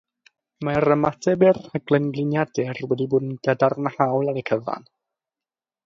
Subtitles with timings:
[0.67, 4.91] Mae'r ymateb i'r rhaglen gliniadur wedi bod yn gadarnhaol ar y cyfan.